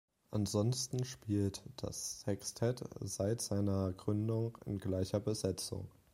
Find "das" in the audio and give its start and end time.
1.75-2.21